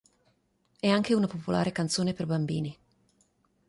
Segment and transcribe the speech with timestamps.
[0.79, 2.75] È anche una popolare canzone per bambini.